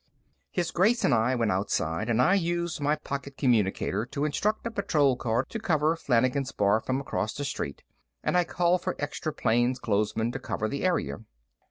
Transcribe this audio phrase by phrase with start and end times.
[0.49, 4.71] His Grace and I went outside, and I used my pocket communicator to instruct a
[4.71, 7.83] patrol car to cover Flanagan's Bar from across the street,
[8.23, 11.17] and I called for extra plainclothesmen to cover the area.